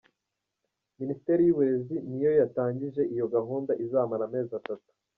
[0.99, 4.89] Minisiteri y’Uburezi ni yo yatangije iyo gahunda izamara amezi atatu.